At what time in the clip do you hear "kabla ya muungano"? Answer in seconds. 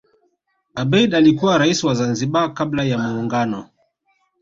2.53-3.69